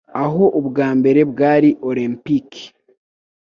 [0.23, 2.49] aho ubwa mbere bwari Olympic